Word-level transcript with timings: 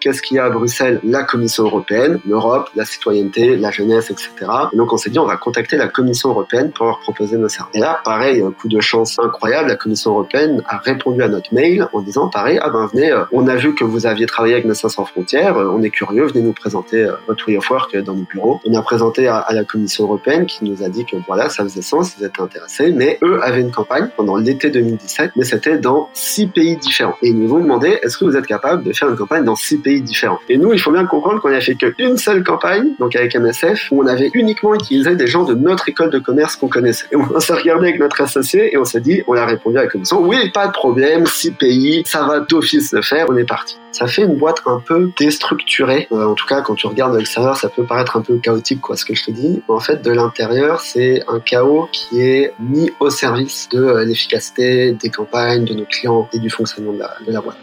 qu'est-ce 0.00 0.22
qu'il 0.22 0.36
y 0.36 0.40
a 0.40 0.44
à 0.44 0.50
Bruxelles? 0.50 1.00
La 1.04 1.24
Commission 1.24 1.64
européenne, 1.64 2.20
l'Europe, 2.26 2.70
la 2.74 2.84
citoyenneté, 2.84 3.56
la 3.56 3.70
jeunesse, 3.70 4.10
etc. 4.10 4.30
Et 4.72 4.76
donc 4.76 4.92
on 4.92 4.96
s'est 4.96 5.10
dit, 5.10 5.18
on 5.18 5.26
va 5.26 5.36
contacter 5.36 5.76
la 5.76 5.88
Commission 5.88 6.30
européenne 6.30 6.72
pour 6.72 6.86
leur 6.86 7.00
proposer 7.00 7.36
nos 7.36 7.48
services. 7.48 7.76
Et 7.76 7.80
là, 7.80 8.00
pareil, 8.04 8.42
coup 8.58 8.68
de 8.68 8.80
chance 8.80 9.18
incroyable, 9.18 9.68
la 9.68 9.76
Commission 9.76 10.12
européenne 10.12 10.62
a 10.66 10.78
répondu 10.78 11.22
à 11.22 11.28
notre 11.28 11.52
mail 11.54 11.86
en 11.92 12.00
disant, 12.00 12.28
pareil, 12.28 12.58
ah 12.62 12.70
ben 12.70 12.88
venez, 12.92 13.10
euh, 13.10 13.24
on 13.32 13.46
a 13.48 13.56
vu 13.56 13.74
que 13.74 13.84
vous 13.84 14.06
aviez 14.06 14.26
travaillé 14.26 14.54
avec 14.54 14.66
Médecins 14.66 14.88
sans 14.88 15.04
frontières, 15.04 15.56
euh, 15.56 15.70
on 15.72 15.82
est 15.82 15.90
curieux, 15.90 16.26
venez 16.26 16.42
nous 16.42 16.52
présenter 16.52 17.04
euh, 17.04 17.12
votre 17.26 17.46
way 17.48 17.56
of 17.56 17.70
work 17.70 17.96
dans 17.96 18.14
nos 18.14 18.24
bureaux. 18.24 18.60
On 18.64 18.74
a 18.74 18.82
présenté 18.82 19.28
à, 19.28 19.38
à 19.38 19.52
la 19.52 19.64
Commission 19.64 20.04
européenne 20.04 20.46
qui 20.46 20.64
nous 20.64 20.82
a 20.82 20.88
dit 20.88 21.04
que 21.04 21.16
voilà, 21.26 21.48
ça 21.48 21.62
faisait 21.62 21.82
sens, 21.82 22.14
ils 22.18 22.24
étaient 22.24 22.40
intéressés, 22.40 22.92
mais 22.92 23.18
eux 23.22 23.40
avaient 23.42 23.60
une 23.60 23.70
campagne 23.70 24.08
pendant 24.16 24.36
l'été 24.36 24.70
2017, 24.70 25.32
mais 25.36 25.44
c'était 25.44 25.78
dans 25.78 26.08
six 26.12 26.46
pays 26.46 26.76
différents. 26.76 27.16
Et 27.22 27.28
ils 27.28 27.38
nous 27.38 27.52
ont 27.54 27.60
demandé, 27.60 27.98
est-ce 28.02 28.16
que 28.16 28.24
vous 28.24 28.36
êtes 28.36 28.46
capable 28.46 28.82
de 28.82 28.92
faire 28.92 29.08
une 29.08 29.16
campagne 29.16 29.44
dans 29.44 29.56
six 29.56 29.78
pays 29.78 29.89
différents 29.98 30.38
Et 30.48 30.56
nous, 30.56 30.72
il 30.72 30.78
faut 30.78 30.92
bien 30.92 31.06
comprendre 31.06 31.40
qu'on 31.40 31.52
a 31.52 31.60
fait 31.60 31.74
qu'une 31.74 32.16
seule 32.16 32.44
campagne, 32.44 32.90
donc 32.98 33.16
avec 33.16 33.34
MSF, 33.34 33.88
où 33.90 34.02
on 34.02 34.06
avait 34.06 34.30
uniquement 34.34 34.74
utilisé 34.74 35.16
des 35.16 35.26
gens 35.26 35.44
de 35.44 35.54
notre 35.54 35.88
école 35.88 36.10
de 36.10 36.18
commerce 36.18 36.56
qu'on 36.56 36.68
connaissait. 36.68 37.06
Et 37.10 37.16
on 37.16 37.40
s'est 37.40 37.54
regardé 37.54 37.88
avec 37.88 38.00
notre 38.00 38.20
associé 38.20 38.72
et 38.72 38.78
on 38.78 38.84
s'est 38.84 39.00
dit, 39.00 39.22
on 39.26 39.34
a 39.34 39.44
répondu 39.44 39.78
à 39.78 39.82
la 39.82 39.88
commission, 39.88 40.22
oui, 40.22 40.50
pas 40.52 40.68
de 40.68 40.72
problème, 40.72 41.26
six 41.26 41.50
pays, 41.50 42.02
ça 42.06 42.24
va 42.24 42.40
d'office 42.40 42.92
le 42.92 43.02
faire, 43.02 43.26
on 43.28 43.36
est 43.36 43.44
parti. 43.44 43.78
Ça 43.92 44.06
fait 44.06 44.22
une 44.22 44.36
boîte 44.36 44.58
un 44.66 44.80
peu 44.80 45.10
déstructurée. 45.18 46.06
Euh, 46.12 46.26
en 46.26 46.34
tout 46.34 46.46
cas, 46.46 46.62
quand 46.62 46.74
tu 46.74 46.86
regardes 46.86 47.12
de 47.12 47.18
l'extérieur, 47.18 47.56
ça 47.56 47.68
peut 47.68 47.84
paraître 47.84 48.16
un 48.16 48.22
peu 48.22 48.38
chaotique, 48.38 48.80
quoi, 48.80 48.96
ce 48.96 49.04
que 49.04 49.14
je 49.14 49.24
te 49.24 49.30
dis. 49.32 49.62
En 49.68 49.80
fait, 49.80 50.02
de 50.02 50.10
l'intérieur, 50.10 50.80
c'est 50.80 51.24
un 51.28 51.40
chaos 51.40 51.88
qui 51.92 52.20
est 52.20 52.52
mis 52.60 52.92
au 53.00 53.10
service 53.10 53.68
de 53.72 53.82
euh, 53.82 54.04
l'efficacité 54.04 54.92
des 54.92 55.10
campagnes, 55.10 55.64
de 55.64 55.74
nos 55.74 55.84
clients 55.84 56.28
et 56.32 56.38
du 56.38 56.50
fonctionnement 56.50 56.92
de 56.92 56.98
la, 56.98 57.10
de 57.26 57.32
la 57.32 57.40
boîte. 57.40 57.58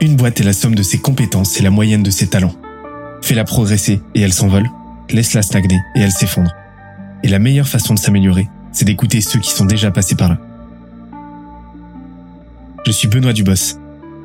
Une 0.00 0.16
boîte 0.16 0.40
est 0.40 0.44
la 0.44 0.52
somme 0.52 0.74
de 0.74 0.82
ses 0.82 0.98
compétences 0.98 1.58
et 1.60 1.62
la 1.62 1.70
moyenne 1.70 2.02
de 2.02 2.10
ses 2.10 2.28
talents. 2.28 2.54
Fais-la 3.20 3.44
progresser 3.44 4.00
et 4.14 4.22
elle 4.22 4.32
s'envole. 4.32 4.66
Laisse-la 5.10 5.42
stagner 5.42 5.78
et 5.96 6.00
elle 6.00 6.10
s'effondre. 6.10 6.50
Et 7.22 7.28
la 7.28 7.38
meilleure 7.38 7.66
façon 7.66 7.94
de 7.94 7.98
s'améliorer, 7.98 8.48
c'est 8.72 8.84
d'écouter 8.84 9.20
ceux 9.20 9.40
qui 9.40 9.50
sont 9.50 9.64
déjà 9.64 9.90
passés 9.90 10.14
par 10.14 10.28
là. 10.28 10.38
Je 12.86 12.92
suis 12.92 13.08
Benoît 13.08 13.32
Dubos, 13.32 13.76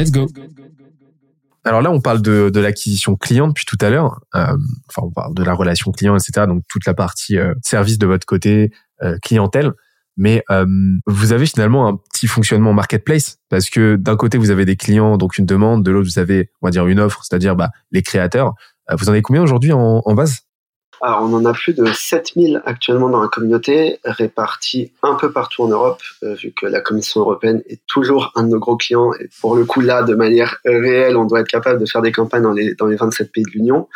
Let's 0.00 0.10
go. 0.12 0.26
Alors 1.62 1.82
là, 1.82 1.90
on 1.90 2.00
parle 2.00 2.22
de, 2.22 2.58
l'acquisition 2.58 3.16
client 3.16 3.48
depuis 3.48 3.66
tout 3.66 3.76
à 3.82 3.90
l'heure. 3.90 4.20
Euh, 4.34 4.56
enfin, 4.88 5.02
on 5.02 5.10
parle 5.10 5.34
de 5.34 5.42
la 5.42 5.52
relation 5.52 5.92
client, 5.92 6.16
etc. 6.16 6.46
Donc 6.46 6.62
toute 6.68 6.86
la 6.86 6.94
partie 6.94 7.36
euh, 7.36 7.52
service 7.62 7.98
de 7.98 8.06
votre 8.06 8.26
côté, 8.26 8.70
euh, 9.02 9.18
clientèle. 9.22 9.72
Mais 10.16 10.42
vous 11.06 11.32
avez 11.32 11.46
finalement 11.46 11.88
un 11.88 11.96
petit 11.96 12.26
fonctionnement 12.26 12.74
marketplace 12.74 13.38
parce 13.48 13.70
que 13.70 13.96
d'un 13.96 14.16
côté 14.16 14.36
vous 14.36 14.50
avez 14.50 14.66
des 14.66 14.76
clients, 14.76 15.16
donc 15.16 15.38
une 15.38 15.46
demande, 15.46 15.82
de 15.82 15.90
l'autre 15.90 16.08
vous 16.10 16.18
avez, 16.18 16.50
on 16.60 16.66
va 16.66 16.70
dire, 16.70 16.86
une 16.88 17.00
offre, 17.00 17.24
c'est-à-dire 17.24 17.56
bah, 17.56 17.70
les 17.90 18.02
créateurs. 18.02 18.52
Vous 18.98 19.08
en 19.08 19.12
avez 19.12 19.22
combien 19.22 19.42
aujourd'hui 19.42 19.72
en, 19.72 20.02
en 20.04 20.14
base? 20.14 20.40
Alors, 21.02 21.22
on 21.22 21.32
en 21.32 21.46
a 21.46 21.54
plus 21.54 21.72
de 21.72 21.86
7000 21.86 22.60
actuellement 22.66 23.08
dans 23.08 23.22
la 23.22 23.28
communauté, 23.28 23.98
répartis 24.04 24.92
un 25.02 25.14
peu 25.14 25.32
partout 25.32 25.62
en 25.62 25.68
Europe, 25.68 26.02
euh, 26.22 26.34
vu 26.34 26.52
que 26.52 26.66
la 26.66 26.82
Commission 26.82 27.22
européenne 27.22 27.62
est 27.66 27.80
toujours 27.86 28.32
un 28.34 28.42
de 28.42 28.48
nos 28.48 28.58
gros 28.58 28.76
clients. 28.76 29.12
Et 29.14 29.30
pour 29.40 29.56
le 29.56 29.64
coup, 29.64 29.80
là, 29.80 30.02
de 30.02 30.14
manière 30.14 30.58
réelle, 30.66 31.16
on 31.16 31.24
doit 31.24 31.40
être 31.40 31.48
capable 31.48 31.80
de 31.80 31.86
faire 31.86 32.02
des 32.02 32.12
campagnes 32.12 32.42
dans 32.42 32.52
les, 32.52 32.74
dans 32.74 32.86
les 32.86 32.96
27 32.96 33.32
pays 33.32 33.44
de 33.44 33.50
l'Union. 33.50 33.88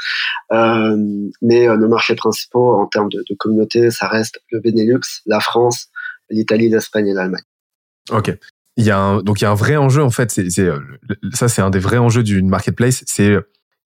Euh, 0.53 0.97
mais 1.43 1.69
euh, 1.69 1.77
nos 1.77 1.89
marchés 1.89 2.15
principaux 2.15 2.73
en 2.75 2.87
termes 2.87 3.11
de, 3.11 3.23
communauté, 3.39 3.91
ça 3.91 4.09
reste 4.09 4.41
le 4.51 4.61
Benelux, 4.61 5.01
la 5.27 5.41
France, 5.41 5.89
l'Italie, 6.31 6.71
l'Espagne 6.71 7.09
et 7.09 7.15
l'Allemagne. 7.15 7.45
Ok. 8.11 8.35
Il 8.77 8.85
y 8.85 8.91
a 8.91 9.21
donc 9.23 9.41
il 9.41 9.45
y 9.45 9.47
a 9.47 9.51
un 9.51 9.55
vrai 9.55 9.77
enjeu 9.77 10.03
en 10.03 10.11
fait. 10.11 10.33
Ça 11.33 11.49
c'est 11.49 11.63
un 11.63 11.71
des 11.71 11.79
vrais 11.79 11.99
enjeux 11.99 12.25
d'une 12.25 12.49
marketplace. 12.49 13.05
C'est 13.07 13.39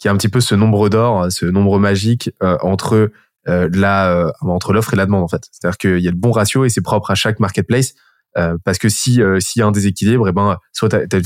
euh, 0.05 0.07
y 0.07 0.09
a 0.09 0.13
un 0.13 0.17
petit 0.17 0.29
peu 0.29 0.41
ce 0.41 0.55
nombre 0.55 0.89
d'or, 0.89 1.31
ce 1.31 1.47
nombre 1.47 1.79
magique 1.79 2.31
euh, 2.43 2.57
entre 2.63 3.11
euh, 3.49 3.69
la 3.73 4.11
euh, 4.13 4.31
entre 4.41 4.73
l'offre 4.73 4.95
et 4.95 4.97
la 4.97 5.07
demande 5.07 5.25
en 5.25 5.29
fait. 5.29 5.43
C'est-à-dire 5.53 5.79
qu'il 5.79 5.99
y 6.01 6.09
a 6.09 6.11
le 6.11 6.17
bon 6.17 6.33
ratio 6.33 6.65
et 6.65 6.69
c'est 6.69 6.83
propre 6.83 7.11
à 7.11 7.15
chaque 7.15 7.41
marketplace. 7.41 7.95
Euh, 8.37 8.57
parce 8.65 8.79
que 8.79 8.89
si 8.89 9.23
euh, 9.23 9.41
s'il 9.41 9.61
y 9.61 9.63
a 9.63 9.67
un 9.67 9.73
déséquilibre, 9.73 10.29
et 10.29 10.33
ben 10.33 10.59
soit 10.73 10.91
t'as, 10.91 11.07
t'as 11.07 11.19
une 11.19 11.25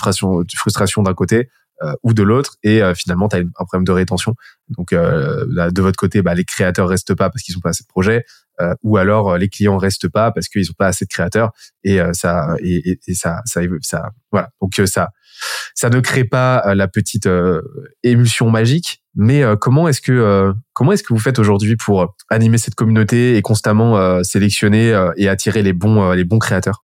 frustration, 0.56 1.03
d'un 1.03 1.15
côté 1.15 1.49
euh, 1.83 1.93
ou 2.05 2.15
de 2.15 2.22
l'autre, 2.22 2.56
et 2.62 2.81
euh, 2.83 2.94
finalement 2.94 3.28
t'as 3.28 3.41
une- 3.41 3.50
un 3.59 3.65
problème 3.65 3.84
de 3.84 3.91
rétention. 3.93 4.37
Donc 4.69 4.93
euh, 4.93 5.44
de 5.71 5.83
votre 5.83 5.97
côté, 5.97 6.22
bah, 6.22 6.34
les 6.34 6.44
créateurs 6.44 6.89
restent 6.89 7.15
pas 7.15 7.28
parce 7.28 7.43
qu'ils 7.43 7.56
ont 7.56 7.60
pas 7.60 7.71
assez 7.71 7.83
de 7.83 7.89
projets, 7.89 8.25
euh, 8.60 8.75
ou 8.84 8.99
alors 8.99 9.33
euh, 9.33 9.39
les 9.39 9.49
clients 9.49 9.78
restent 9.78 10.09
pas 10.09 10.31
parce 10.31 10.49
qu'ils 10.49 10.71
ont 10.71 10.75
pas 10.78 10.87
assez 10.87 11.04
de 11.04 11.10
créateurs, 11.10 11.50
et 11.83 12.00
euh, 12.00 12.12
ça 12.12 12.54
et, 12.60 12.93
et, 12.93 13.00
et 13.09 13.15
ça, 13.15 13.41
ça 13.47 13.60
ça 13.81 14.10
voilà. 14.31 14.50
Donc 14.62 14.78
euh, 14.78 14.87
ça 14.87 15.09
ça 15.75 15.91
ne 15.91 16.00
crée 16.00 16.25
pas 16.25 16.62
euh, 16.66 16.75
la 16.75 16.88
petite 16.88 17.26
euh, 17.26 17.62
émulsion 18.03 18.50
magique. 18.50 19.03
Mais 19.14 19.42
euh, 19.42 19.56
comment 19.56 19.88
est-ce 19.88 20.00
que 20.00 20.53
comment 20.72 20.92
est-ce 20.92 21.03
que 21.03 21.12
vous 21.12 21.19
faites 21.19 21.38
aujourd'hui 21.38 21.76
pour 21.76 22.14
animer 22.30 22.56
cette 22.56 22.75
communauté 22.75 23.36
et 23.36 23.42
constamment 23.42 24.22
sélectionner 24.25 24.98
et 25.16 25.28
attirer 25.28 25.62
les 25.62 25.75
bons 25.75 26.12
les 26.12 26.25
bons 26.25 26.38
créateurs? 26.38 26.82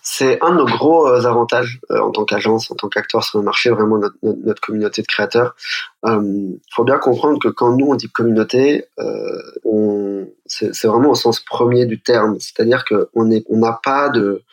C'est 0.00 0.38
un 0.42 0.52
de 0.52 0.58
nos 0.58 0.66
gros 0.66 1.06
avantages 1.08 1.80
en 1.90 2.12
tant 2.12 2.24
qu'agence, 2.24 2.70
en 2.70 2.76
tant 2.76 2.88
qu'acteur 2.88 3.24
sur 3.24 3.38
le 3.38 3.44
marché, 3.44 3.70
vraiment 3.70 3.98
notre, 3.98 4.60
communauté 4.60 5.02
de 5.02 5.06
créateurs. 5.08 5.56
Il 6.06 6.60
faut 6.72 6.84
bien 6.84 6.98
comprendre 6.98 7.40
que 7.40 7.48
quand 7.48 7.76
nous 7.76 7.86
on 7.86 7.96
dit 7.96 8.08
communauté, 8.08 8.84
c'est, 10.46 10.86
vraiment 10.86 11.10
au 11.10 11.16
sens 11.16 11.40
premier 11.40 11.86
du 11.86 12.00
terme, 12.00 12.36
c'est-à-dire 12.38 12.84
qu'on 12.84 13.06
on 13.14 13.58
n'a 13.58 13.80
pas 13.82 14.10
de 14.10 14.44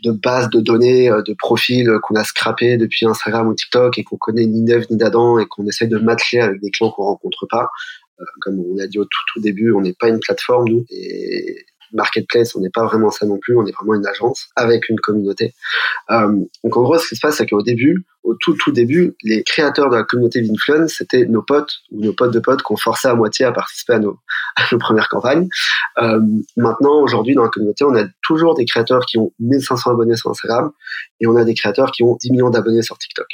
de 0.00 0.12
base 0.12 0.48
de 0.50 0.60
données, 0.60 1.10
euh, 1.10 1.22
de 1.22 1.34
profils 1.34 1.90
qu'on 2.02 2.14
a 2.14 2.24
scrappé 2.24 2.76
depuis 2.76 3.06
Instagram 3.06 3.48
ou 3.48 3.54
TikTok 3.54 3.98
et 3.98 4.04
qu'on 4.04 4.16
connaît 4.16 4.46
ni 4.46 4.62
d'Ève 4.64 4.86
ni 4.90 4.96
d'Adam 4.96 5.38
et 5.38 5.46
qu'on 5.46 5.66
essaie 5.66 5.86
de 5.86 5.98
matcher 5.98 6.40
avec 6.40 6.60
des 6.60 6.70
clients 6.70 6.90
qu'on 6.90 7.04
rencontre 7.04 7.46
pas. 7.46 7.68
Euh, 8.20 8.24
comme 8.40 8.60
on 8.60 8.76
l'a 8.76 8.86
dit 8.86 8.98
au 8.98 9.04
tout, 9.04 9.20
tout 9.32 9.40
début, 9.40 9.72
on 9.72 9.80
n'est 9.80 9.94
pas 9.94 10.08
une 10.08 10.20
plateforme, 10.20 10.68
nous. 10.68 10.84
Et 10.90 11.64
marketplace, 11.92 12.54
on 12.54 12.60
n'est 12.60 12.70
pas 12.70 12.84
vraiment 12.84 13.10
ça 13.10 13.26
non 13.26 13.38
plus, 13.38 13.56
on 13.56 13.66
est 13.66 13.72
vraiment 13.72 13.94
une 13.94 14.06
agence 14.06 14.48
avec 14.56 14.88
une 14.88 14.98
communauté. 15.00 15.54
Euh, 16.10 16.32
donc 16.64 16.76
en 16.76 16.82
gros, 16.82 16.98
ce 16.98 17.08
qui 17.08 17.16
se 17.16 17.20
passe, 17.20 17.36
c'est 17.36 17.46
qu'au 17.46 17.62
début, 17.62 18.04
au 18.22 18.34
tout 18.34 18.54
tout 18.54 18.72
début, 18.72 19.16
les 19.22 19.42
créateurs 19.42 19.90
de 19.90 19.96
la 19.96 20.04
communauté 20.04 20.40
d'Influence, 20.40 20.94
c'était 20.98 21.26
nos 21.26 21.42
potes 21.42 21.80
ou 21.90 22.00
nos 22.02 22.12
potes 22.12 22.32
de 22.32 22.40
potes 22.40 22.62
qu'on 22.62 22.76
forçait 22.76 23.08
à 23.08 23.14
moitié 23.14 23.44
à 23.44 23.52
participer 23.52 23.94
à 23.94 23.98
nos, 23.98 24.18
à 24.56 24.62
nos 24.70 24.78
premières 24.78 25.08
campagnes. 25.08 25.48
Euh, 25.98 26.20
maintenant, 26.56 27.00
aujourd'hui, 27.02 27.34
dans 27.34 27.44
la 27.44 27.50
communauté, 27.50 27.84
on 27.84 27.94
a 27.96 28.04
toujours 28.22 28.54
des 28.54 28.64
créateurs 28.64 29.06
qui 29.06 29.18
ont 29.18 29.32
1500 29.40 29.90
abonnés 29.90 30.16
sur 30.16 30.30
Instagram 30.30 30.70
et 31.20 31.26
on 31.26 31.36
a 31.36 31.44
des 31.44 31.54
créateurs 31.54 31.90
qui 31.90 32.02
ont 32.02 32.16
10 32.20 32.32
millions 32.32 32.50
d'abonnés 32.50 32.82
sur 32.82 32.98
TikTok. 32.98 33.26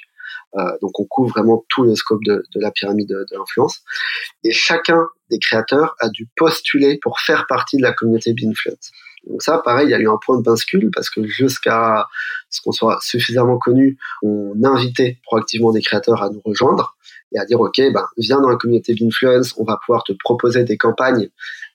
Euh, 0.57 0.73
donc 0.81 0.99
on 0.99 1.05
couvre 1.05 1.31
vraiment 1.31 1.65
tout 1.69 1.85
le 1.85 1.95
scope 1.95 2.25
de, 2.25 2.45
de 2.55 2.61
la 2.61 2.71
pyramide 2.71 3.09
de, 3.09 3.27
de 3.31 3.37
l'influence. 3.37 3.81
Et 4.45 4.53
chacun 4.53 5.07
des 5.31 5.39
créateurs 5.39 5.95
a 6.01 6.09
dû 6.09 6.29
postuler 6.37 6.99
pour 7.03 7.21
faire 7.21 7.47
partie 7.47 7.77
de 7.77 7.83
la 7.83 7.93
communauté 7.93 8.33
Binfluence. 8.33 8.93
Donc 9.27 9.43
ça, 9.43 9.59
pareil, 9.59 9.89
il 9.89 9.91
y 9.91 9.95
a 9.95 9.99
eu 9.99 10.09
un 10.09 10.19
point 10.25 10.39
de 10.39 10.43
bascule 10.43 10.91
parce 10.95 11.11
que 11.11 11.27
jusqu'à 11.27 12.07
ce 12.51 12.61
qu'on 12.63 12.73
soit 12.73 12.99
suffisamment 13.03 13.59
connu, 13.59 13.99
on 14.23 14.55
invitait 14.65 15.19
proactivement 15.25 15.73
des 15.73 15.83
créateurs 15.83 16.23
à 16.23 16.31
nous 16.31 16.41
rejoindre 16.45 16.97
et 17.33 17.39
à 17.39 17.45
dire 17.45 17.61
ok, 17.61 17.79
ben 17.93 18.07
viens 18.17 18.41
dans 18.41 18.49
la 18.49 18.57
communauté 18.57 18.95
Binfluence, 18.95 19.55
on 19.59 19.65
va 19.65 19.79
pouvoir 19.85 20.05
te 20.05 20.13
proposer 20.13 20.65
des 20.65 20.79
campagnes. 20.79 21.29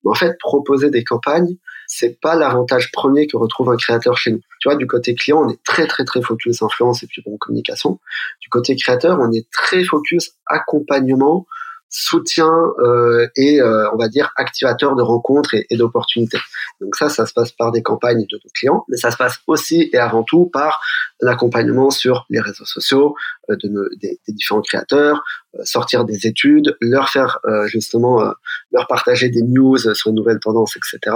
Mais 0.03 0.11
en 0.11 0.15
fait, 0.15 0.37
proposer 0.39 0.89
des 0.89 1.03
campagnes, 1.03 1.57
c'est 1.87 2.19
pas 2.19 2.35
l'avantage 2.35 2.91
premier 2.91 3.27
que 3.27 3.37
retrouve 3.37 3.69
un 3.69 3.77
créateur 3.77 4.17
chez 4.17 4.31
nous. 4.31 4.41
Tu 4.59 4.69
vois, 4.69 4.75
du 4.75 4.87
côté 4.87 5.15
client, 5.15 5.43
on 5.45 5.49
est 5.49 5.61
très 5.63 5.87
très 5.87 6.05
très 6.05 6.21
focus 6.21 6.61
influence 6.61 7.03
et 7.03 7.07
puis 7.07 7.21
bon 7.25 7.37
communication. 7.37 7.99
Du 8.41 8.49
côté 8.49 8.75
créateur, 8.75 9.19
on 9.19 9.31
est 9.31 9.49
très 9.51 9.83
focus 9.83 10.33
accompagnement, 10.47 11.45
soutien 11.93 12.51
euh, 12.79 13.27
et 13.35 13.61
euh, 13.61 13.87
on 13.93 13.97
va 13.97 14.07
dire 14.07 14.31
activateur 14.35 14.95
de 14.95 15.03
rencontres 15.03 15.53
et, 15.53 15.77
d'opportunités. 15.77 16.39
Donc 16.81 16.95
ça, 16.95 17.07
ça 17.07 17.27
se 17.27 17.33
passe 17.33 17.51
par 17.51 17.71
des 17.71 17.83
campagnes 17.83 18.25
de 18.29 18.39
nos 18.43 18.49
clients, 18.53 18.83
mais 18.89 18.97
ça 18.97 19.11
se 19.11 19.17
passe 19.17 19.37
aussi 19.45 19.89
et 19.93 19.97
avant 19.97 20.23
tout 20.23 20.49
par 20.51 20.81
l'accompagnement 21.21 21.91
sur 21.91 22.25
les 22.29 22.39
réseaux 22.39 22.65
sociaux 22.65 23.15
euh, 23.51 23.55
de 23.61 23.89
des, 24.01 24.19
différents 24.27 24.61
créateurs, 24.61 25.23
euh, 25.55 25.61
sortir 25.65 26.03
des 26.03 26.25
études, 26.25 26.75
leur 26.81 27.09
faire 27.09 27.39
euh, 27.45 27.67
justement 27.67 28.23
leur 28.71 28.87
partager 28.87 29.29
des 29.29 29.43
news 29.43 29.77
sur 29.77 30.09
les 30.09 30.15
nouvelles 30.15 30.39
tendances, 30.39 30.75
etc. 30.75 31.15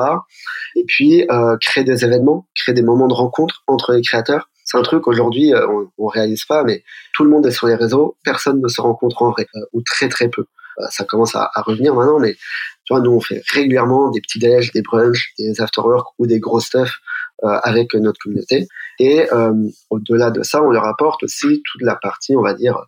Et 0.75 0.83
puis 0.85 1.27
créer 1.59 1.83
des 1.83 2.05
événements, 2.05 2.47
créer 2.55 2.75
des 2.75 2.83
moments 2.83 3.07
de 3.07 3.15
rencontre 3.15 3.63
entre 3.65 3.93
les 3.93 4.03
créateurs. 4.03 4.47
C'est 4.63 4.77
un 4.77 4.83
truc 4.83 5.07
aujourd'hui 5.07 5.53
on, 5.55 5.89
on 5.97 6.07
réalise 6.07 6.45
pas, 6.45 6.63
mais 6.63 6.83
tout 7.15 7.23
le 7.23 7.31
monde 7.31 7.47
est 7.47 7.51
sur 7.51 7.67
les 7.67 7.75
réseaux, 7.75 8.15
personne 8.23 8.61
ne 8.61 8.67
se 8.67 8.81
rencontre 8.81 9.23
en 9.23 9.31
vrai 9.31 9.47
ou 9.73 9.81
très 9.81 10.07
très 10.09 10.29
peu 10.29 10.45
ça 10.89 11.03
commence 11.03 11.35
à, 11.35 11.49
à, 11.53 11.61
revenir 11.61 11.95
maintenant, 11.95 12.19
mais 12.19 12.33
tu 12.33 12.93
vois, 12.93 13.01
nous, 13.01 13.11
on 13.11 13.19
fait 13.19 13.41
régulièrement 13.51 14.09
des 14.11 14.21
petits 14.21 14.39
déj, 14.39 14.71
des 14.71 14.81
brunchs, 14.81 15.33
des 15.37 15.59
after-work 15.59 16.07
ou 16.19 16.27
des 16.27 16.39
gros 16.39 16.59
stuff 16.59 16.99
euh, 17.43 17.59
avec 17.63 17.93
notre 17.95 18.19
communauté. 18.19 18.67
Et 18.99 19.31
euh, 19.33 19.53
au-delà 19.89 20.31
de 20.31 20.41
ça, 20.43 20.63
on 20.63 20.71
leur 20.71 20.85
apporte 20.85 21.23
aussi 21.23 21.61
toute 21.69 21.81
la 21.81 21.95
partie, 21.95 22.35
on 22.35 22.41
va 22.41 22.53
dire, 22.53 22.85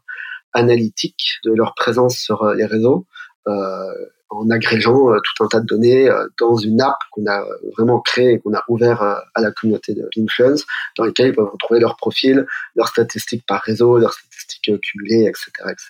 analytique 0.53 1.39
de 1.43 1.53
leur 1.53 1.75
présence 1.75 2.17
sur 2.17 2.43
euh, 2.43 2.55
les 2.55 2.65
réseaux, 2.65 3.05
euh, 3.47 3.93
en 4.31 4.49
agrégeant 4.51 5.11
euh, 5.11 5.17
tout 5.23 5.43
un 5.43 5.47
tas 5.47 5.59
de 5.59 5.65
données 5.65 6.07
euh, 6.07 6.27
dans 6.39 6.55
une 6.55 6.81
app 6.81 6.97
qu'on 7.11 7.25
a 7.25 7.43
vraiment 7.75 7.99
créée 7.99 8.33
et 8.33 8.39
qu'on 8.39 8.53
a 8.53 8.63
ouvert 8.67 9.01
à 9.01 9.41
la 9.41 9.51
communauté 9.51 9.95
de 9.95 10.07
l'influence, 10.15 10.65
dans 10.97 11.03
lesquelles 11.03 11.29
ils 11.29 11.35
peuvent 11.35 11.49
retrouver 11.51 11.79
leur 11.79 11.97
profil, 11.97 12.45
leurs 12.75 12.89
statistiques 12.89 13.43
par 13.47 13.61
réseau, 13.61 13.97
leurs 13.97 14.13
statistiques 14.13 14.79
cumulées, 14.81 15.25
etc., 15.25 15.51
etc. 15.63 15.89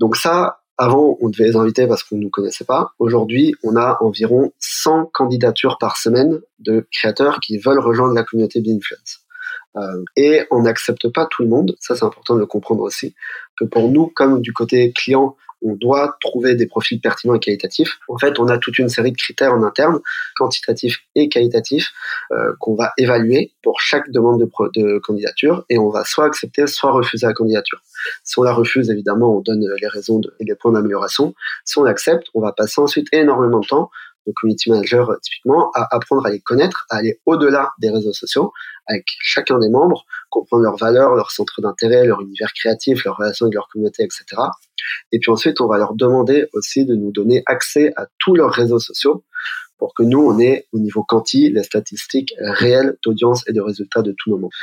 Donc 0.00 0.16
ça, 0.16 0.63
avant, 0.76 1.16
on 1.20 1.28
devait 1.28 1.44
les 1.44 1.56
inviter 1.56 1.86
parce 1.86 2.02
qu'on 2.02 2.16
ne 2.16 2.22
nous 2.22 2.30
connaissait 2.30 2.64
pas. 2.64 2.94
Aujourd'hui, 2.98 3.54
on 3.62 3.76
a 3.76 3.98
environ 4.00 4.52
100 4.58 5.06
candidatures 5.12 5.78
par 5.78 5.96
semaine 5.96 6.40
de 6.58 6.86
créateurs 6.92 7.40
qui 7.40 7.58
veulent 7.58 7.78
rejoindre 7.78 8.14
la 8.14 8.24
communauté 8.24 8.60
d'Influence. 8.60 9.20
Euh, 9.76 10.04
et 10.16 10.46
on 10.50 10.62
n'accepte 10.62 11.08
pas 11.12 11.26
tout 11.26 11.42
le 11.42 11.48
monde. 11.48 11.76
Ça, 11.80 11.94
c'est 11.96 12.04
important 12.04 12.34
de 12.34 12.40
le 12.40 12.46
comprendre 12.46 12.82
aussi. 12.82 13.14
Que 13.58 13.64
pour 13.64 13.88
nous, 13.88 14.08
comme 14.08 14.40
du 14.40 14.52
côté 14.52 14.92
client, 14.92 15.36
on 15.64 15.74
doit 15.74 16.16
trouver 16.20 16.54
des 16.54 16.66
profils 16.66 17.00
pertinents 17.00 17.34
et 17.34 17.40
qualitatifs. 17.40 17.98
En 18.08 18.18
fait, 18.18 18.38
on 18.38 18.48
a 18.48 18.58
toute 18.58 18.78
une 18.78 18.88
série 18.88 19.12
de 19.12 19.16
critères 19.16 19.52
en 19.52 19.62
interne, 19.62 20.00
quantitatifs 20.36 21.00
et 21.14 21.28
qualitatifs, 21.28 21.92
euh, 22.32 22.52
qu'on 22.60 22.74
va 22.74 22.92
évaluer 22.98 23.52
pour 23.62 23.80
chaque 23.80 24.10
demande 24.10 24.40
de, 24.40 24.48
de, 24.80 24.98
candidature 24.98 25.64
et 25.70 25.78
on 25.78 25.88
va 25.88 26.04
soit 26.04 26.26
accepter, 26.26 26.66
soit 26.66 26.92
refuser 26.92 27.26
la 27.26 27.32
candidature. 27.32 27.80
Si 28.22 28.38
on 28.38 28.42
la 28.42 28.52
refuse, 28.52 28.90
évidemment, 28.90 29.36
on 29.36 29.40
donne 29.40 29.66
les 29.80 29.88
raisons 29.88 30.20
et 30.38 30.44
les 30.44 30.54
points 30.54 30.72
d'amélioration. 30.72 31.34
Si 31.64 31.78
on 31.78 31.82
l'accepte, 31.82 32.26
on 32.34 32.40
va 32.40 32.52
passer 32.52 32.80
ensuite 32.80 33.08
énormément 33.12 33.60
de 33.60 33.66
temps 33.66 33.90
le 34.26 34.32
community 34.40 34.70
manager 34.70 35.10
typiquement, 35.22 35.70
à 35.74 35.86
apprendre 35.94 36.26
à 36.26 36.30
les 36.30 36.40
connaître, 36.40 36.86
à 36.90 36.96
aller 36.96 37.20
au-delà 37.26 37.72
des 37.78 37.90
réseaux 37.90 38.12
sociaux 38.12 38.52
avec 38.86 39.06
chacun 39.20 39.58
des 39.58 39.70
membres, 39.70 40.04
comprendre 40.34 40.64
leurs 40.64 40.76
valeurs, 40.76 41.14
leurs 41.14 41.30
centres 41.30 41.60
d'intérêt, 41.60 42.04
leur 42.04 42.20
univers 42.20 42.52
créatif, 42.52 43.04
leurs 43.04 43.16
relations 43.16 43.46
avec 43.46 43.54
leur 43.54 43.68
communauté, 43.68 44.02
etc. 44.02 44.24
Et 45.12 45.18
puis 45.18 45.30
ensuite, 45.30 45.60
on 45.60 45.66
va 45.66 45.78
leur 45.78 45.94
demander 45.94 46.46
aussi 46.52 46.84
de 46.84 46.94
nous 46.94 47.12
donner 47.12 47.42
accès 47.46 47.92
à 47.96 48.06
tous 48.18 48.34
leurs 48.34 48.52
réseaux 48.52 48.80
sociaux 48.80 49.24
pour 49.78 49.94
que 49.94 50.02
nous, 50.02 50.20
on 50.20 50.38
ait 50.38 50.66
au 50.72 50.78
niveau 50.78 51.02
quanti 51.02 51.50
les 51.50 51.62
statistiques 51.62 52.34
réelles 52.38 52.96
d'audience 53.04 53.42
et 53.48 53.52
de 53.52 53.60
résultats 53.60 54.02
de 54.02 54.14
nos 54.26 54.38
membres. 54.38 54.54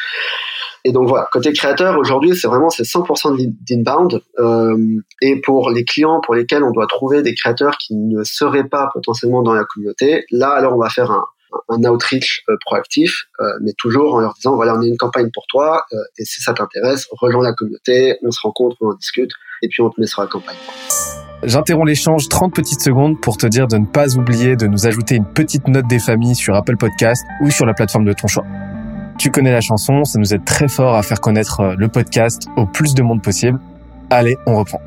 Et 0.83 0.91
donc 0.91 1.07
voilà, 1.07 1.27
côté 1.31 1.53
créateur, 1.53 1.99
aujourd'hui, 1.99 2.35
c'est 2.35 2.47
vraiment 2.47 2.69
c'est 2.69 2.83
100% 2.83 3.53
d'inbound. 3.69 4.21
Euh, 4.39 4.99
et 5.21 5.39
pour 5.41 5.69
les 5.69 5.85
clients 5.85 6.21
pour 6.21 6.33
lesquels 6.33 6.63
on 6.63 6.71
doit 6.71 6.87
trouver 6.87 7.21
des 7.21 7.35
créateurs 7.35 7.77
qui 7.77 7.95
ne 7.95 8.23
seraient 8.23 8.67
pas 8.67 8.89
potentiellement 8.93 9.43
dans 9.43 9.53
la 9.53 9.63
communauté, 9.63 10.25
là, 10.31 10.49
alors 10.49 10.73
on 10.73 10.79
va 10.79 10.89
faire 10.89 11.11
un, 11.11 11.25
un 11.69 11.83
outreach 11.83 12.43
euh, 12.49 12.55
proactif, 12.65 13.25
euh, 13.39 13.45
mais 13.61 13.71
toujours 13.77 14.15
en 14.15 14.19
leur 14.19 14.33
disant 14.33 14.55
voilà, 14.55 14.75
on 14.75 14.81
a 14.81 14.85
une 14.85 14.97
campagne 14.97 15.29
pour 15.33 15.45
toi, 15.47 15.83
euh, 15.93 15.97
et 16.17 16.25
si 16.25 16.41
ça 16.41 16.53
t'intéresse, 16.53 17.07
rejoins 17.11 17.43
la 17.43 17.53
communauté, 17.53 18.17
on 18.23 18.31
se 18.31 18.39
rencontre, 18.41 18.77
on 18.81 18.89
en 18.89 18.93
discute, 18.93 19.31
et 19.61 19.67
puis 19.67 19.81
on 19.81 19.89
te 19.89 19.99
met 19.99 20.07
sur 20.07 20.21
la 20.21 20.27
campagne. 20.27 20.55
J'interromps 21.43 21.87
l'échange 21.87 22.29
30 22.29 22.53
petites 22.53 22.81
secondes 22.81 23.19
pour 23.19 23.37
te 23.37 23.47
dire 23.47 23.67
de 23.67 23.77
ne 23.77 23.85
pas 23.85 24.15
oublier 24.15 24.55
de 24.55 24.67
nous 24.67 24.85
ajouter 24.85 25.15
une 25.15 25.25
petite 25.25 25.67
note 25.67 25.87
des 25.87 25.99
familles 25.99 26.35
sur 26.35 26.55
Apple 26.55 26.77
Podcast 26.77 27.23
ou 27.41 27.49
sur 27.49 27.65
la 27.65 27.73
plateforme 27.73 28.05
de 28.05 28.13
ton 28.13 28.27
choix. 28.27 28.45
Tu 29.17 29.31
connais 29.31 29.51
la 29.51 29.61
chanson, 29.61 30.03
ça 30.03 30.19
nous 30.19 30.33
aide 30.33 30.45
très 30.45 30.67
fort 30.67 30.95
à 30.95 31.03
faire 31.03 31.19
connaître 31.19 31.75
le 31.77 31.87
podcast 31.87 32.47
au 32.57 32.65
plus 32.67 32.93
de 32.93 33.01
monde 33.01 33.23
possible. 33.23 33.59
Allez, 34.11 34.37
on 34.45 34.57
reprend. 34.57 34.81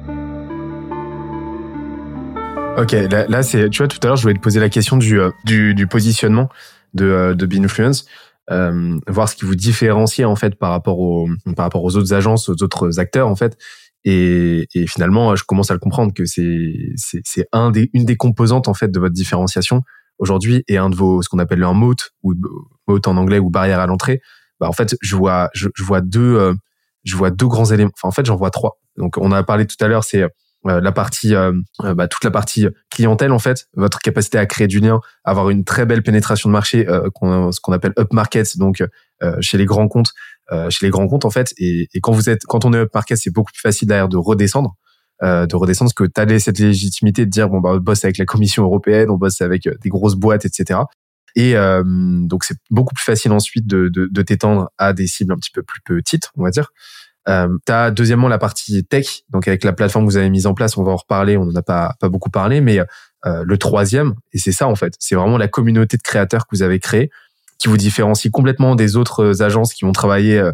Ok, 2.76 2.90
là, 2.92 3.26
là 3.28 3.42
c'est, 3.44 3.70
tu 3.70 3.78
vois, 3.78 3.88
tout 3.88 3.98
à 4.02 4.06
l'heure, 4.06 4.16
je 4.16 4.22
voulais 4.22 4.34
te 4.34 4.40
poser 4.40 4.58
la 4.58 4.68
question 4.68 4.96
du, 4.96 5.20
euh, 5.20 5.30
du, 5.44 5.74
du 5.74 5.86
positionnement 5.86 6.48
de, 6.92 7.04
euh, 7.04 7.34
de 7.34 7.46
Binfluence, 7.46 8.04
euh, 8.50 8.98
voir 9.06 9.28
ce 9.28 9.36
qui 9.36 9.44
vous 9.44 9.54
différencie 9.54 10.26
en 10.26 10.34
fait 10.34 10.56
par 10.56 10.70
rapport 10.70 10.98
aux, 10.98 11.28
par 11.56 11.66
rapport 11.66 11.84
aux 11.84 11.96
autres 11.96 12.12
agences, 12.12 12.48
aux 12.48 12.62
autres 12.62 12.98
acteurs 12.98 13.28
en 13.28 13.36
fait. 13.36 13.56
Et, 14.04 14.66
et 14.74 14.86
finalement, 14.88 15.36
je 15.36 15.44
commence 15.44 15.70
à 15.70 15.74
le 15.74 15.80
comprendre 15.80 16.12
que 16.12 16.26
c'est, 16.26 16.74
c'est, 16.96 17.20
c'est 17.24 17.46
un 17.52 17.70
des, 17.70 17.90
une 17.94 18.04
des 18.04 18.16
composantes 18.16 18.66
en 18.66 18.74
fait 18.74 18.88
de 18.88 18.98
votre 18.98 19.14
différenciation 19.14 19.82
aujourd'hui 20.18 20.64
et 20.66 20.76
un 20.76 20.90
de 20.90 20.96
vos, 20.96 21.22
ce 21.22 21.28
qu'on 21.28 21.38
appelle 21.38 21.62
un 21.62 21.74
moat 21.74 21.94
ou 22.22 22.34
moat 22.88 23.00
en 23.06 23.16
anglais 23.16 23.38
ou 23.38 23.50
barrière 23.50 23.78
à 23.78 23.86
l'entrée. 23.86 24.20
Bah 24.60 24.68
en 24.68 24.72
fait, 24.72 24.96
je 25.00 25.14
vois, 25.16 25.48
je, 25.54 25.68
je 25.74 25.84
vois 25.84 26.00
deux, 26.00 26.36
euh, 26.36 26.54
je 27.04 27.16
vois 27.16 27.30
deux 27.30 27.46
grands 27.46 27.66
éléments. 27.66 27.92
Enfin, 27.96 28.08
en 28.08 28.12
fait, 28.12 28.26
j'en 28.26 28.36
vois 28.36 28.50
trois. 28.50 28.78
Donc, 28.96 29.16
on 29.16 29.32
a 29.32 29.42
parlé 29.42 29.66
tout 29.66 29.76
à 29.80 29.88
l'heure, 29.88 30.04
c'est 30.04 30.24
la 30.64 30.92
partie, 30.92 31.34
euh, 31.34 31.52
euh, 31.82 31.94
bah, 31.94 32.08
toute 32.08 32.24
la 32.24 32.30
partie 32.30 32.66
clientèle 32.90 33.32
en 33.32 33.38
fait, 33.38 33.68
votre 33.74 33.98
capacité 33.98 34.38
à 34.38 34.46
créer 34.46 34.66
du 34.66 34.80
lien, 34.80 35.00
avoir 35.24 35.50
une 35.50 35.64
très 35.64 35.86
belle 35.86 36.02
pénétration 36.02 36.48
de 36.48 36.52
marché, 36.52 36.86
ce 36.86 37.60
qu'on 37.60 37.72
appelle 37.72 37.92
up 37.98 38.12
market, 38.12 38.56
donc 38.58 38.82
chez 39.40 39.58
les 39.58 39.64
grands 39.64 39.88
comptes, 39.88 40.12
chez 40.70 40.86
les 40.86 40.90
grands 40.90 41.08
comptes 41.08 41.24
en 41.24 41.30
fait. 41.30 41.52
Et, 41.58 41.88
et, 41.94 42.00
quand 42.00 42.12
vous 42.12 42.28
êtes, 42.28 42.44
quand 42.46 42.64
on 42.64 42.72
est 42.72 42.78
up 42.78 42.90
market, 42.94 43.18
c'est 43.18 43.32
beaucoup 43.32 43.52
plus 43.52 43.60
facile 43.60 43.88
d'ailleurs 43.88 44.08
de 44.08 44.16
redescendre. 44.16 44.74
de 45.22 45.54
redescendre 45.54 45.92
parce 45.94 46.08
que 46.08 46.24
tu 46.24 46.40
cette 46.40 46.58
légitimité 46.58 47.26
de 47.26 47.30
dire 47.30 47.48
bon 47.48 47.60
bah 47.60 47.70
on 47.74 47.78
bosse 47.78 48.04
avec 48.04 48.18
la 48.18 48.24
Commission 48.24 48.64
européenne, 48.64 49.10
on 49.10 49.16
bosse 49.16 49.40
avec 49.40 49.68
des 49.82 49.88
grosses 49.88 50.16
boîtes, 50.16 50.44
etc. 50.44 50.80
Et 51.36 51.54
donc 51.54 52.44
c'est 52.44 52.58
beaucoup 52.70 52.94
plus 52.94 53.04
facile 53.04 53.32
ensuite 53.32 53.66
de, 53.66 53.88
de, 53.88 54.08
de 54.10 54.22
t'étendre 54.22 54.70
à 54.78 54.92
des 54.92 55.06
cibles 55.06 55.32
un 55.32 55.36
petit 55.36 55.52
peu 55.52 55.62
plus 55.62 55.80
petites, 55.82 56.30
on 56.36 56.42
va 56.42 56.50
dire. 56.50 56.70
Euh, 57.28 57.48
tu 57.66 57.72
as 57.72 57.90
deuxièmement 57.90 58.28
la 58.28 58.38
partie 58.38 58.84
tech, 58.84 59.22
donc 59.30 59.48
avec 59.48 59.64
la 59.64 59.72
plateforme 59.72 60.06
que 60.06 60.10
vous 60.10 60.16
avez 60.16 60.30
mise 60.30 60.46
en 60.46 60.54
place, 60.54 60.76
on 60.76 60.82
va 60.82 60.92
en 60.92 60.96
reparler, 60.96 61.36
on 61.36 61.46
n'en 61.46 61.54
a 61.54 61.62
pas, 61.62 61.94
pas 62.00 62.08
beaucoup 62.08 62.30
parlé, 62.30 62.60
mais 62.60 62.80
euh, 63.26 63.44
le 63.44 63.58
troisième, 63.58 64.14
et 64.32 64.38
c'est 64.38 64.52
ça 64.52 64.68
en 64.68 64.74
fait, 64.74 64.94
c'est 64.98 65.14
vraiment 65.14 65.38
la 65.38 65.48
communauté 65.48 65.96
de 65.96 66.02
créateurs 66.02 66.46
que 66.46 66.54
vous 66.54 66.62
avez 66.62 66.78
créée, 66.80 67.10
qui 67.58 67.68
vous 67.68 67.76
différencie 67.76 68.30
complètement 68.30 68.74
des 68.74 68.96
autres 68.96 69.42
agences 69.42 69.72
qui 69.72 69.84
vont 69.84 69.92
travailler 69.92 70.38
euh, 70.38 70.52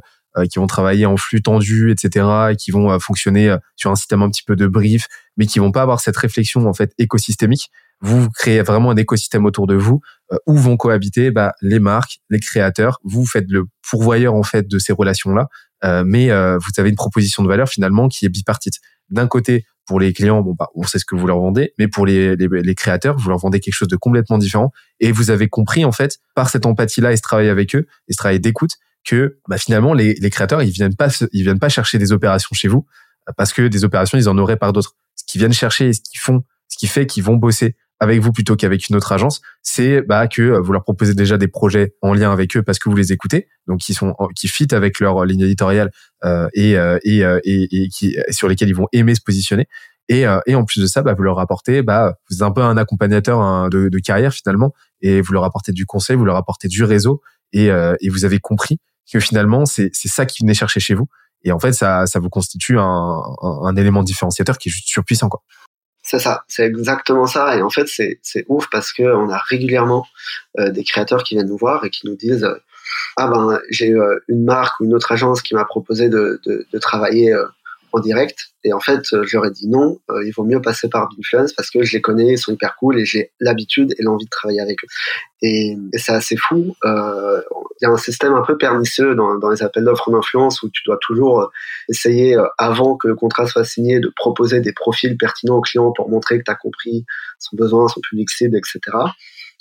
qui 0.49 0.61
vont 0.61 0.69
travailler 0.69 1.07
en 1.07 1.17
flux 1.17 1.43
tendu, 1.43 1.91
etc., 1.91 2.25
et 2.53 2.57
qui 2.57 2.71
vont 2.71 2.97
fonctionner 3.01 3.53
sur 3.75 3.91
un 3.91 3.97
système 3.97 4.23
un 4.23 4.31
petit 4.31 4.45
peu 4.45 4.55
de 4.55 4.69
brief, 4.69 5.09
mais 5.37 5.47
qui 5.47 5.59
vont 5.59 5.73
pas 5.73 5.83
avoir 5.83 5.99
cette 5.99 6.17
réflexion 6.17 6.69
en 6.69 6.73
fait 6.73 6.93
écosystémique. 6.99 7.73
Vous 8.01 8.31
créez 8.31 8.63
vraiment 8.63 8.91
un 8.91 8.97
écosystème 8.97 9.45
autour 9.45 9.67
de 9.67 9.75
vous 9.75 10.01
où 10.47 10.57
vont 10.57 10.77
cohabiter 10.77 11.31
bah, 11.31 11.53
les 11.61 11.81
marques, 11.81 12.21
les 12.31 12.41
créateurs. 12.41 12.99
Vous 13.05 13.27
faites 13.27 13.47
le 13.49 13.65
pourvoyeur 13.89 14.35
en 14.35 14.43
fait 14.43 14.69
de 14.69 14.79
ces 14.79 14.93
relations 14.93 15.35
là, 15.35 15.49
euh, 15.85 16.05
mais 16.07 16.31
euh, 16.31 16.59
vous 16.59 16.71
avez 16.79 16.91
une 16.91 16.97
proposition 16.97 17.43
de 17.43 17.49
valeur 17.49 17.69
finalement 17.69 18.09
qui 18.09 18.27
est 18.27 18.29
bipartite. 18.29 18.75
D'un 19.09 19.27
côté, 19.27 19.65
pour 19.87 19.99
les 19.99 20.13
clients, 20.13 20.41
bon 20.43 20.55
bah 20.57 20.69
on 20.75 20.85
sait 20.85 20.99
ce 20.99 21.05
que 21.05 21.17
vous 21.17 21.27
leur 21.27 21.41
vendez, 21.41 21.73
mais 21.79 21.89
pour 21.89 22.07
les, 22.07 22.37
les, 22.37 22.49
les, 22.49 22.75
créateurs, 22.75 23.17
vous 23.19 23.29
leur 23.29 23.39
vendez 23.39 23.61
quelque 23.61 23.75
chose 23.75 23.89
de 23.89 23.97
complètement 23.97 24.39
différent. 24.39 24.71
Et 25.01 25.11
vous 25.11 25.31
avez 25.31 25.49
compris 25.49 25.85
en 25.85 25.93
fait 25.93 26.19
par 26.35 26.49
cette 26.49 26.67
empathie-là 26.67 27.13
et 27.13 27.17
ce 27.17 27.23
travail 27.23 27.49
avec 27.49 27.75
eux 27.75 27.87
et 28.09 28.13
ce 28.13 28.17
travail 28.17 28.41
d'écoute 28.41 28.73
que 29.05 29.39
bah, 29.49 29.59
finalement 29.59 29.95
les, 29.95 30.15
les 30.15 30.31
créateurs 30.31 30.63
ils 30.63 30.71
viennent 30.71 30.95
pas 30.95 31.09
ils 31.33 31.43
viennent 31.43 31.59
pas 31.59 31.71
chercher 31.71 31.99
des 31.99 32.13
opérations 32.13 32.51
chez 32.53 32.69
vous 32.69 32.87
parce 33.37 33.53
que 33.53 33.67
des 33.67 33.85
opérations 33.85 34.19
ils 34.19 34.29
en 34.29 34.39
auraient 34.39 34.59
par 34.59 34.73
d'autres. 34.73 34.95
Ce 35.17 35.25
qu'ils 35.25 35.41
viennent 35.41 35.53
chercher 35.53 35.89
et 35.89 35.93
ce 35.93 36.01
qu'ils 36.01 36.21
font, 36.21 36.45
ce 36.69 36.77
qui 36.77 36.87
fait 36.87 37.07
qu'ils 37.07 37.25
vont 37.25 37.37
bosser 37.37 37.77
avec 38.01 38.21
vous 38.21 38.33
plutôt 38.33 38.57
qu'avec 38.57 38.89
une 38.89 38.97
autre 38.97 39.13
agence, 39.13 39.43
c'est 39.63 40.01
bah, 40.01 40.27
que 40.27 40.41
euh, 40.43 40.61
vous 40.61 40.73
leur 40.73 40.83
proposez 40.83 41.15
déjà 41.15 41.37
des 41.37 41.49
projets 41.49 41.95
en 42.01 42.15
lien 42.15 42.33
avec 42.33 42.57
eux 42.57 42.63
parce 42.63 42.79
que 42.79 42.89
vous 42.89 42.97
les 42.97 43.13
écoutez, 43.13 43.47
donc 43.69 43.81
qui 43.81 43.95
sont 43.95 44.17
qui 44.35 44.49
fit 44.49 44.75
avec 44.75 45.01
leur 45.01 45.25
ligne 45.27 45.43
éditoriale 45.43 45.91
euh, 46.25 46.49
et, 46.55 46.77
euh, 46.77 46.99
et, 47.05 47.25
euh, 47.25 47.39
et, 47.45 47.69
et, 47.71 47.89
qui 47.89 48.17
sur 48.31 48.49
lesquels 48.49 48.69
ils 48.69 48.75
vont 48.75 48.89
aimer 48.93 49.15
se 49.15 49.21
positionner. 49.21 49.69
Et, 50.09 50.25
et 50.47 50.57
en 50.57 50.65
plus 50.65 50.81
de 50.81 50.89
ça, 50.89 51.03
bah, 51.03 51.15
vous 51.15 51.23
leur 51.23 51.39
apportez, 51.39 51.83
bah, 51.83 52.15
vous 52.29 52.39
êtes 52.39 52.43
un 52.43 52.51
peu 52.51 52.63
un 52.63 52.77
accompagnateur 52.77 53.71
de, 53.71 53.89
de, 53.89 53.99
carrière 54.01 54.33
finalement, 54.33 54.75
et 55.01 55.21
vous 55.21 55.33
leur 55.33 55.45
apportez 55.45 55.71
du 55.71 55.87
conseil, 55.87 56.17
vous 56.17 56.25
leur 56.25 56.35
apportez 56.35 56.67
du 56.67 56.83
réseau, 56.83 57.23
et, 57.53 57.67
et 57.67 58.09
vous 58.09 58.25
avez 58.25 58.41
compris 58.41 58.81
que 59.13 59.21
finalement 59.21 59.67
c'est 59.67 59.91
c'est 59.93 60.09
ça 60.09 60.27
qui 60.27 60.43
venait 60.43 60.55
chercher 60.55 60.81
chez 60.81 60.95
vous. 60.95 61.07
Et 61.45 61.53
en 61.53 61.61
fait, 61.61 61.73
ça, 61.73 62.07
ça 62.07 62.19
vous 62.19 62.29
constitue 62.29 62.77
un, 62.77 62.83
un, 62.83 63.61
un 63.63 63.77
élément 63.77 64.03
différenciateur 64.03 64.59
qui 64.59 64.69
est 64.69 64.73
juste 64.73 64.89
surpuissant, 64.89 65.29
quoi. 65.29 65.43
C'est 66.11 66.19
ça, 66.19 66.43
c'est 66.49 66.67
exactement 66.67 67.29
ça. 67.29 67.57
Et 67.57 67.63
en 67.63 67.71
fait, 67.71 67.87
c'est, 67.87 68.19
ouf 68.49 68.69
parce 68.69 68.93
que 68.93 69.05
on 69.05 69.31
a 69.31 69.39
régulièrement 69.39 70.05
euh, 70.59 70.71
des 70.71 70.83
créateurs 70.83 71.23
qui 71.23 71.37
viennent 71.37 71.47
nous 71.47 71.57
voir 71.57 71.85
et 71.85 71.91
qui 71.91 72.05
nous 72.09 72.17
disent 72.17 72.43
euh, 72.43 72.57
ah 73.17 73.29
ben 73.29 73.61
j'ai 73.71 73.93
euh, 73.93 74.19
une 74.27 74.43
marque 74.43 74.81
ou 74.81 74.87
une 74.87 74.95
autre 74.95 75.13
agence 75.13 75.41
qui 75.41 75.55
m'a 75.55 75.65
proposé 75.65 76.09
de, 76.09 76.41
travailler 76.81 77.33
en 77.93 78.01
direct. 78.01 78.51
Et 78.65 78.73
en 78.73 78.81
fait, 78.81 79.03
je 79.11 79.37
leur 79.37 79.47
ai 79.47 79.51
dit 79.51 79.69
non, 79.69 79.99
il 80.25 80.33
vaut 80.33 80.45
mieux 80.45 80.61
passer 80.61 80.89
par 80.89 81.09
Binfluence 81.09 81.53
parce 81.53 81.71
que 81.71 81.83
je 81.83 81.93
les 81.95 82.01
connais, 82.01 82.33
ils 82.33 82.39
sont 82.39 82.53
hyper 82.53 82.77
cool 82.77 82.99
et 82.99 83.05
j'ai 83.05 83.33
l'habitude 83.41 83.95
et 83.99 84.03
l'envie 84.03 84.27
de 84.27 84.31
travailler 84.31 84.61
avec 84.61 84.85
eux. 84.85 84.89
Et, 85.43 85.77
c'est 85.97 86.13
assez 86.13 86.37
fou. 86.37 86.75
Il 86.85 87.83
y 87.83 87.87
a 87.87 87.91
un 87.91 87.97
système 87.97 88.35
un 88.35 88.43
peu 88.43 88.59
pernicieux 88.59 89.15
dans, 89.15 89.49
les 89.49 89.63
appels 89.63 89.85
d'offres 89.85 90.11
d'influence 90.11 90.63
où 90.63 90.69
tu 90.69 90.83
dois 90.85 90.99
toujours 91.01 91.51
essayer, 91.89 92.37
avant 92.59 92.97
que 92.97 93.09
le 93.09 93.15
contrat 93.15 93.47
soit 93.47 93.65
signé, 93.65 94.01
de 94.01 94.13
proposer 94.15 94.61
des 94.61 94.73
profils 94.73 95.17
pertinents 95.17 95.57
aux 95.57 95.63
clients 95.63 95.93
pour 95.93 96.11
montrer 96.11 96.39
que 96.39 96.45
tu 96.45 96.51
as 96.51 96.57
compris 96.57 97.07
son 97.39 97.57
besoin, 97.57 97.89
son 97.89 98.01
public 98.01 98.29
cible, 98.31 98.57
etc. 98.57 98.81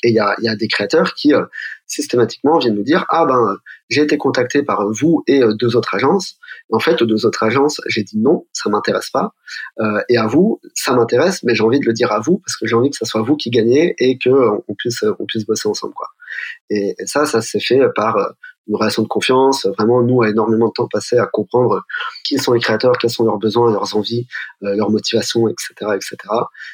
Et 0.04 0.10
il 0.10 0.16
y 0.16 0.20
a, 0.20 0.36
y 0.40 0.48
a, 0.48 0.56
des 0.56 0.68
créateurs 0.68 1.14
qui 1.14 1.34
euh, 1.34 1.46
systématiquement 1.88 2.58
viennent 2.58 2.76
nous 2.76 2.84
dire 2.84 3.06
ah 3.10 3.26
ben 3.26 3.58
j'ai 3.90 4.02
été 4.02 4.18
contacté 4.18 4.64
par 4.64 4.88
vous 4.92 5.24
et 5.28 5.42
euh, 5.44 5.54
deux 5.54 5.76
autres 5.76 5.96
agences. 5.96 6.38
En 6.72 6.80
fait, 6.80 7.02
aux 7.02 7.06
deux 7.06 7.26
autres 7.26 7.44
agences, 7.44 7.82
j'ai 7.88 8.04
dit 8.04 8.18
non, 8.18 8.46
ça 8.54 8.70
m'intéresse 8.70 9.10
pas. 9.10 9.34
Euh, 9.80 10.02
et 10.10 10.18
à 10.18 10.28
vous, 10.28 10.62
ça 10.76 10.94
m'intéresse, 10.94 11.44
mais 11.44 11.56
j'ai 11.56 11.64
envie 11.64 11.80
de 11.80 11.86
le 11.86 11.94
dire 11.94 12.12
à 12.12 12.20
vous 12.20 12.38
parce 12.40 12.56
que 12.56 12.68
j'ai 12.68 12.76
envie 12.76 12.90
que 12.90 12.98
ce 12.98 13.06
soit 13.06 13.22
vous 13.22 13.36
qui 13.36 13.50
gagnez 13.50 13.96
et 13.98 14.18
que 14.18 14.30
on 14.30 14.76
puisse 14.76 15.04
on 15.20 15.26
puisse 15.26 15.46
bosser 15.46 15.68
ensemble 15.68 15.94
quoi. 15.94 16.08
Et, 16.70 16.96
et 16.98 17.06
ça, 17.06 17.26
ça 17.26 17.42
s'est 17.42 17.60
fait 17.60 17.82
par 17.96 18.16
une 18.70 18.76
relation 18.76 19.02
de 19.02 19.08
confiance. 19.08 19.68
Vraiment, 19.78 20.02
nous, 20.04 20.22
a 20.22 20.30
énormément 20.30 20.68
de 20.68 20.74
temps 20.74 20.88
passé 20.88 21.18
à 21.18 21.26
comprendre 21.26 21.82
qui 22.24 22.38
sont 22.38 22.54
les 22.54 22.60
créateurs, 22.60 22.98
quels 23.00 23.10
sont 23.10 23.26
leurs 23.26 23.40
besoins, 23.40 23.72
leurs 23.72 23.96
envies, 23.96 24.28
euh, 24.64 24.76
leurs 24.76 24.92
motivations, 24.92 25.48
etc., 25.48 25.92
etc. 25.96 26.18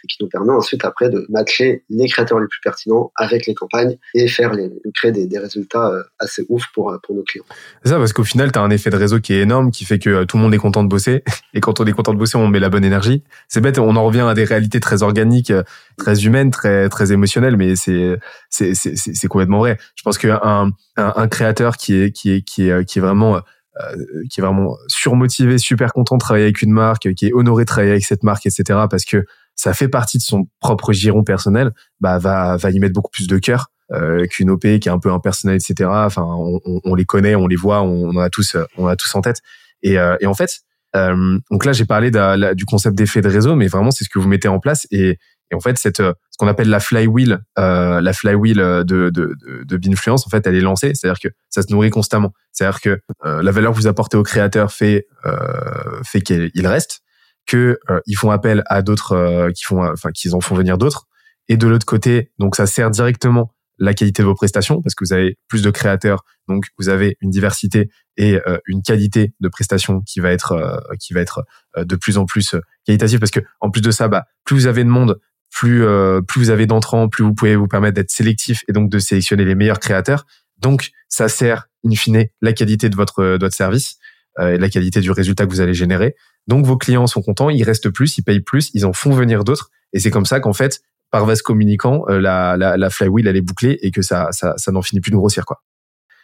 Et 0.04 0.08
qui 0.08 0.18
nous 0.22 0.28
permet 0.28 0.54
ensuite 0.54 0.84
après 0.84 1.10
de 1.10 1.25
matcher 1.30 1.84
les 1.90 2.08
créateurs 2.08 2.40
les 2.40 2.48
plus 2.48 2.60
pertinents 2.62 3.12
avec 3.16 3.46
les 3.48 3.56
campagnes 3.56 3.98
et 4.14 4.28
faire 4.28 4.52
créer 4.94 5.12
des, 5.12 5.40
résultats 5.40 5.90
euh, 5.90 6.04
assez 6.20 6.46
ouf 6.50 6.64
pour, 6.74 6.92
euh, 6.92 6.98
pour 7.04 7.16
nos 7.16 7.24
clients. 7.24 7.46
C'est 7.84 7.92
ça, 7.92 7.98
parce 7.98 8.14
qu'au 8.14 8.24
final, 8.24 8.52
tu 8.52 8.60
as 8.60 8.62
un 8.62 8.70
effet 8.70 8.90
de 8.90 8.98
réseau 8.98 9.20
qui 9.20 9.34
est 9.34 9.42
énorme, 9.42 9.72
qui 9.72 9.86
fait 9.86 10.00
que 10.00 10.25
tout 10.25 10.38
le 10.38 10.44
monde 10.44 10.54
est 10.54 10.60
content 10.60 10.84
de 10.84 10.90
bosser. 10.90 11.24
Et 11.54 11.62
quand 11.62 11.80
on 11.80 11.86
est 11.86 11.94
content 11.94 12.14
de 12.14 12.20
bosser, 12.20 12.38
on 12.38 12.48
met 12.48 12.60
la 12.60 12.70
bonne 12.70 12.84
énergie. 12.84 13.24
C'est 13.48 13.62
bête, 13.62 13.80
on 13.80 13.96
en 13.96 14.04
revient 14.04 14.22
à 14.22 14.34
des 14.34 14.44
réalités 14.44 14.82
très 14.82 15.04
organiques, 15.04 15.54
très 15.98 16.25
humaines, 16.25 16.52
très, 16.52 16.90
très 16.90 17.14
émotionnelles, 17.14 17.56
mais 17.56 17.75
c'est 17.75 19.28
complètement 19.30 19.60
vrai. 19.60 19.78
Je 19.96 20.04
pense 20.04 20.18
qu'un 20.18 20.40
un, 20.44 20.72
un 20.98 21.28
créateur 21.28 21.78
qui 21.78 21.85
qui 21.86 21.96
est, 21.96 22.12
qui 22.12 22.32
est, 22.70 22.86
qui 22.86 23.00
est 23.00 23.01
vraiment 23.01 23.38
euh, 23.38 23.96
qui 24.30 24.39
est 24.39 24.44
vraiment 24.44 24.77
surmotivé, 24.88 25.58
super 25.58 25.92
content 25.92 26.15
de 26.15 26.20
travailler 26.20 26.46
avec 26.46 26.62
une 26.62 26.72
marque, 26.72 27.13
qui 27.13 27.27
est 27.27 27.34
honoré 27.34 27.63
de 27.63 27.68
travailler 27.68 27.92
avec 27.92 28.06
cette 28.06 28.24
marque, 28.24 28.46
etc. 28.46 28.63
Parce 28.89 29.04
que 29.04 29.25
ça 29.56 29.74
fait 29.74 29.89
partie 29.89 30.18
de 30.18 30.24
son 30.24 30.48
propre 30.60 30.94
giron 30.94 31.24
personnel, 31.24 31.74
bah 32.00 32.18
va 32.18 32.58
va 32.58 32.72
y 32.72 32.80
mettre 32.80 32.94
beaucoup 32.94 33.12
plus 33.12 33.27
de 33.27 33.38
cœur 33.38 33.68
euh, 33.92 34.25
qu'une 34.27 34.50
OP 34.50 34.62
qui 34.62 34.88
est 34.88 34.89
un 34.89 35.00
peu 35.00 35.12
impersonnelle, 35.12 35.58
etc. 35.58 35.89
Enfin, 35.92 36.25
on, 36.25 36.96
les 36.96 37.06
connaît, 37.06 37.36
on 37.36 37.48
les 37.48 37.56
voit, 37.56 37.82
on, 37.82 38.10
on 38.15 38.18
a 38.18 38.30
tous 38.30 38.58
on 38.77 38.88
a 38.88 38.96
tous 38.96 39.13
en 39.13 39.22
tête. 39.22 39.42
Et, 39.84 40.00
euh, 40.00 40.15
en 40.25 40.34
fait, 40.34 40.62
euh, 40.96 41.38
donc 41.51 41.65
là 41.65 41.74
j'ai 41.74 41.86
parlé 41.86 42.12
du 42.56 42.65
concept 42.65 42.96
d'effet 42.96 43.22
de 43.22 43.30
réseau, 43.30 43.56
mais 43.56 43.68
vraiment 43.68 43.92
c'est 43.92 44.06
ce 44.06 44.10
que 44.10 44.20
vous 44.20 44.27
mettez 44.27 44.48
en 44.48 44.60
place 44.60 44.88
et 44.89 45.20
et 45.52 45.56
en 45.56 45.60
fait, 45.60 45.78
cette, 45.78 46.00
euh, 46.00 46.14
ce 46.32 46.38
qu'on 46.38 46.48
appelle 46.48 46.70
la 46.70 46.80
flywheel, 46.80 47.40
euh, 47.60 48.02
la 48.02 48.14
flywheel 48.14 48.58
de, 48.58 48.84
de, 48.84 49.10
de, 49.12 49.36
de 49.64 49.78
Binfluence, 49.78 50.25
en 50.25 50.30
fait, 50.30 50.46
elle 50.48 50.56
est 50.56 50.62
lancée. 50.62 50.94
C'est-à-dire 50.96 51.20
que 51.20 51.30
ça 51.50 51.62
se 51.62 51.72
nourrit 51.72 51.92
constamment. 51.92 52.34
C'est-à-dire 52.52 52.82
que 52.82 53.00
euh, 53.25 53.44
la 53.44 53.52
valeur 53.52 53.74
que 53.74 53.78
vous 53.78 53.88
apportez 53.88 54.18
au 54.18 54.24
créateur 54.24 54.72
fait 54.72 55.08
euh, 55.25 56.02
fait 56.04 56.22
qu'il 56.22 56.68
reste, 56.68 57.02
que 57.46 57.80
euh, 57.90 58.00
ils 58.08 58.16
font 58.16 58.32
appel 58.32 58.64
à 58.66 58.82
d'autres 58.82 59.52
qui 59.56 59.64
font, 59.64 59.86
enfin, 59.86 60.10
qu'ils 60.12 60.36
en 60.36 60.42
font 60.42 60.56
venir 60.56 60.78
d'autres. 60.78 61.06
Et 61.48 61.58
de 61.58 61.68
l'autre 61.68 61.86
côté, 61.86 62.32
donc 62.40 62.56
ça 62.56 62.66
sert 62.66 62.90
directement 62.90 63.52
la 63.78 63.94
qualité 63.94 64.24
de 64.24 64.28
vos 64.28 64.36
prestations 64.36 64.82
parce 64.82 64.96
que 64.96 65.04
vous 65.04 65.14
avez 65.14 65.38
plus 65.48 65.62
de 65.62 65.70
créateurs, 65.70 66.24
donc 66.48 66.66
vous 66.80 66.90
avez 66.90 67.18
une 67.20 67.30
diversité 67.30 67.90
et 68.18 68.40
une 68.68 68.82
qualité 68.82 69.34
de 69.42 69.50
prestations 69.50 70.02
qui 70.02 70.22
va 70.22 70.32
être 70.32 70.82
qui 71.00 71.14
va 71.14 71.20
être 71.20 71.44
de 71.78 71.96
plus 71.98 72.18
en 72.18 72.25
plus 72.25 72.56
qualitative 72.86 73.20
parce 73.20 73.32
que 73.32 73.42
en 73.60 73.70
plus 73.70 73.82
de 73.82 73.92
ça, 73.92 74.08
bah, 74.08 74.24
plus 74.46 74.56
vous 74.56 74.68
avez 74.68 74.84
de 74.84 74.90
monde, 74.90 75.20
plus 75.56 75.86
euh, 75.86 76.22
plus 76.22 76.42
vous 76.42 76.50
avez 76.50 76.68
d'entrants, 76.68 77.08
plus 77.08 77.24
vous 77.24 77.34
pouvez 77.34 77.56
vous 77.56 77.68
permettre 77.68 77.96
d'être 77.96 78.12
sélectif 78.12 78.64
et 78.68 78.74
donc 78.74 78.90
de 78.90 79.00
sélectionner 79.00 79.46
les 79.46 79.56
meilleurs 79.56 79.80
créateurs. 79.80 80.26
Donc 80.58 80.92
ça 81.08 81.30
sert 81.30 81.68
in 81.86 81.96
fine 81.96 82.26
la 82.42 82.52
qualité 82.52 82.90
de 82.90 82.96
votre 82.96 83.24
de 83.24 83.46
votre 83.46 83.56
service 83.56 83.96
euh, 84.38 84.56
et 84.56 84.58
la 84.58 84.70
qualité 84.70 85.00
du 85.00 85.12
résultat 85.12 85.46
que 85.46 85.52
vous 85.52 85.62
allez 85.62 85.74
générer. 85.74 86.16
Donc 86.48 86.66
vos 86.66 86.78
clients 86.78 87.08
sont 87.08 87.22
contents, 87.22 87.50
ils 87.50 87.64
restent 87.64 87.90
plus, 87.90 88.18
ils 88.18 88.24
payent 88.24 88.42
plus, 88.42 88.70
ils 88.74 88.86
en 88.86 88.92
font 88.92 89.12
venir 89.12 89.46
d'autres 89.46 89.70
et 89.94 90.00
c'est 90.00 90.12
comme 90.12 90.26
ça 90.26 90.42
qu'en 90.42 90.54
fait 90.54 90.82
par 91.10 91.26
vase 91.26 91.42
communicant 91.42 92.04
euh, 92.10 92.20
la, 92.20 92.58
la 92.58 92.76
la 92.76 92.90
flywheel 92.90 93.26
elle 93.26 93.38
est 93.38 93.42
bouclée 93.42 93.80
et 93.82 93.92
que 93.92 94.02
ça 94.02 94.28
ça 94.32 94.56
ça 94.58 94.74
n'en 94.74 94.82
finit 94.82 95.00
plus 95.00 95.12
de 95.12 95.16
grossir 95.16 95.46
quoi. 95.46 95.62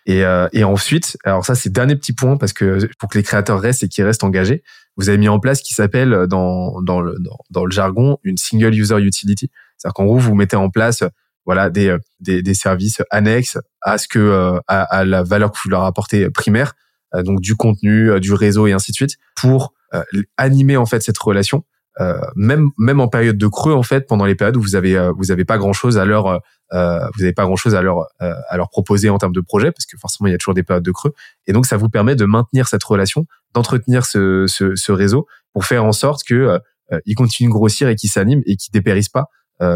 Et, 0.05 0.25
euh, 0.25 0.47
et 0.51 0.63
ensuite, 0.63 1.17
alors 1.23 1.45
ça 1.45 1.53
c'est 1.53 1.71
dernier 1.71 1.95
petit 1.95 2.13
point 2.13 2.37
parce 2.37 2.53
que 2.53 2.87
pour 2.97 3.09
que 3.09 3.17
les 3.17 3.23
créateurs 3.23 3.59
restent 3.59 3.83
et 3.83 3.87
qu'ils 3.87 4.03
restent 4.03 4.23
engagés, 4.23 4.63
vous 4.97 5.09
avez 5.09 5.17
mis 5.17 5.29
en 5.29 5.39
place 5.39 5.59
ce 5.59 5.63
qui 5.63 5.73
s'appelle 5.73 6.13
euh, 6.13 6.27
dans, 6.27 6.81
dans, 6.81 7.01
le, 7.01 7.15
dans, 7.49 7.65
le 7.65 7.71
jargon 7.71 8.17
une 8.23 8.37
single 8.37 8.73
user 8.73 8.99
utility. 8.99 9.51
C'est-à-dire 9.77 9.93
qu'en 9.93 10.05
gros 10.05 10.17
vous 10.17 10.33
mettez 10.33 10.55
en 10.55 10.69
place 10.69 11.03
voilà 11.45 11.69
des, 11.69 11.89
euh, 11.89 11.99
des, 12.19 12.41
des 12.41 12.53
services 12.53 13.01
annexes 13.11 13.57
à 13.81 13.97
ce 13.97 14.07
que 14.07 14.59
à, 14.67 14.81
à, 14.83 15.05
la 15.05 15.23
valeur 15.23 15.51
que 15.51 15.57
vous 15.63 15.69
leur 15.69 15.83
apportez 15.83 16.29
primaire, 16.29 16.73
donc 17.13 17.41
du 17.41 17.55
contenu, 17.55 18.19
du 18.19 18.33
réseau 18.33 18.67
et 18.67 18.73
ainsi 18.73 18.91
de 18.91 18.95
suite, 18.95 19.17
pour 19.35 19.73
animer 20.37 20.77
en 20.77 20.85
fait 20.85 21.01
cette 21.01 21.17
relation 21.17 21.65
euh, 21.99 22.21
même 22.37 22.69
même 22.77 23.01
en 23.01 23.09
période 23.09 23.37
de 23.37 23.47
creux 23.47 23.73
en 23.73 23.83
fait 23.83 24.07
pendant 24.07 24.23
les 24.23 24.35
périodes 24.35 24.55
où 24.55 24.61
vous 24.61 24.75
avez 24.75 24.97
euh, 24.97 25.11
vous 25.17 25.31
avez 25.31 25.43
pas 25.43 25.57
grand 25.57 25.73
chose 25.73 25.97
à 25.97 26.05
leur 26.05 26.39
euh, 26.73 26.99
vous 27.15 27.23
avez 27.23 27.33
pas 27.33 27.45
grand 27.45 27.55
chose 27.55 27.75
à 27.75 27.81
leur 27.81 28.07
à 28.19 28.57
leur 28.57 28.69
proposer 28.69 29.09
en 29.09 29.17
termes 29.17 29.33
de 29.33 29.41
projet 29.41 29.71
parce 29.71 29.85
que 29.85 29.97
forcément 29.97 30.27
il 30.27 30.31
y 30.31 30.33
a 30.33 30.37
toujours 30.37 30.53
des 30.53 30.63
périodes 30.63 30.83
de 30.83 30.91
creux 30.91 31.13
et 31.47 31.53
donc 31.53 31.65
ça 31.65 31.77
vous 31.77 31.89
permet 31.89 32.15
de 32.15 32.25
maintenir 32.25 32.67
cette 32.67 32.83
relation 32.83 33.25
d'entretenir 33.53 34.05
ce, 34.05 34.45
ce, 34.47 34.75
ce 34.75 34.91
réseau 34.91 35.27
pour 35.53 35.65
faire 35.65 35.83
en 35.83 35.91
sorte 35.91 36.23
que 36.23 36.59
il 37.05 37.15
continue 37.15 37.49
de 37.49 37.53
grossir 37.53 37.87
et 37.87 37.95
qu'il 37.95 38.09
s'anime 38.09 38.41
et 38.45 38.57
qu'il 38.57 38.71
dépérisse 38.71 39.09
pas 39.09 39.25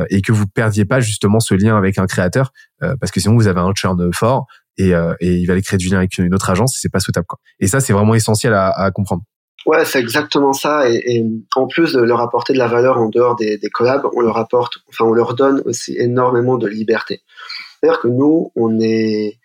et 0.10 0.22
que 0.22 0.32
vous 0.32 0.48
perdiez 0.48 0.86
pas 0.86 1.00
justement 1.00 1.40
ce 1.40 1.54
lien 1.54 1.78
avec 1.78 1.98
un 1.98 2.08
créateur 2.08 2.52
parce 2.80 3.12
que 3.12 3.20
sinon 3.20 3.36
vous 3.36 3.48
avez 3.48 3.60
un 3.60 3.74
churn 3.74 4.12
fort 4.14 4.48
et, 4.78 4.92
et 5.20 5.36
il 5.36 5.46
va 5.46 5.54
aller 5.54 5.62
créer 5.62 5.78
du 5.78 5.90
lien 5.90 5.98
avec 5.98 6.18
une 6.18 6.34
autre 6.34 6.50
agence 6.50 6.76
et 6.76 6.80
c'est 6.82 6.92
pas 6.92 7.00
souhaitable 7.00 7.28
quoi. 7.28 7.40
Et 7.60 7.68
ça 7.68 7.80
c'est 7.80 7.94
vraiment 7.94 8.16
essentiel 8.16 8.54
à, 8.54 8.70
à 8.70 8.92
comprendre. 8.92 9.24
Ouais, 9.66 9.84
c'est 9.84 10.00
exactement 10.00 10.54
ça. 10.54 10.90
Et, 10.90 11.26
en 11.56 11.68
plus 11.68 11.94
de 11.94 12.02
leur 12.02 12.22
apporter 12.22 12.54
de 12.54 12.60
la 12.60 12.68
valeur 12.68 12.98
en 12.98 13.10
dehors 13.10 13.36
des, 13.36 13.58
des 13.58 13.70
collabs, 13.70 14.06
on 14.14 14.22
leur 14.22 14.38
apporte, 14.38 14.78
enfin, 14.90 15.06
on 15.06 15.14
leur 15.14 15.34
donne 15.34 15.62
aussi 15.66 15.98
énormément 15.98 16.58
de 16.58 16.68
liberté. 16.68 17.22
C'est-à-dire 17.80 18.00
que 18.00 18.08
nous, 18.08 18.52
on 18.56 18.80
est, 18.80 19.40